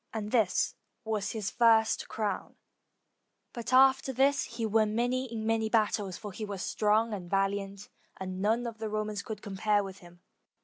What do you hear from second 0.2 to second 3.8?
this was his first crown, but